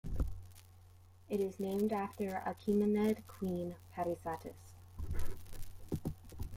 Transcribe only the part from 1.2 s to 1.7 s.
It is